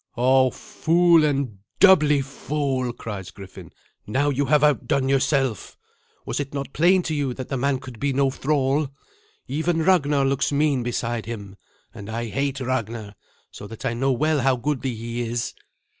[0.17, 3.71] "O fool, and doubly fool!" cries Griffin;
[4.07, 5.77] "now have you outdone yourself.
[6.25, 8.89] Was it not plain to you that the man could be no thrall?
[9.47, 11.55] Even Ragnar looks mean beside him,
[11.93, 13.13] and I hate Ragnar,
[13.51, 15.53] so that I know well how goodly he is."